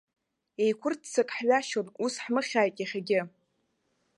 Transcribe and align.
Еиқәырццак 0.63 1.29
ҳҩашьон, 1.37 1.87
ус 2.03 2.13
ҳмыхьааит 2.23 2.75
иахьагьы. 2.79 3.21